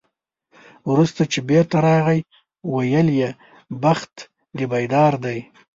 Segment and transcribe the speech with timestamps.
[0.89, 2.19] وروسته چې بېرته راغی،
[2.73, 3.29] ویل یې
[3.83, 4.13] بخت
[4.57, 5.37] دې بیدار دی.